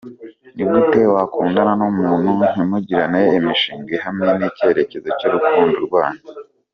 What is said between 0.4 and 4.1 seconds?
Ni gute wakundana n’umuntu ntimugirane imishinga